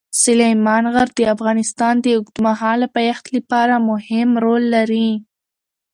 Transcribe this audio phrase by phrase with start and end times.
[0.23, 5.09] سلیمان غر د افغانستان د اوږدمهاله پایښت لپاره مهم رول لري.